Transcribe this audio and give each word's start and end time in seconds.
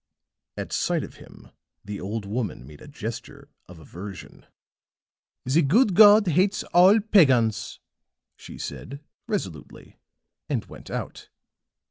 At 0.57 0.73
sight 0.73 1.03
of 1.03 1.17
him 1.17 1.51
the 1.85 2.01
old 2.01 2.25
woman 2.25 2.65
made 2.65 2.81
a 2.81 2.87
gesture 2.87 3.49
of 3.67 3.77
aversion. 3.77 4.47
"The 5.45 5.61
good 5.61 5.93
God 5.93 6.25
hates 6.25 6.63
all 6.73 6.99
pagans," 7.01 7.79
she 8.35 8.57
said, 8.57 9.01
resolutely, 9.27 9.99
and 10.49 10.65
went 10.65 10.89
out. 10.89 11.29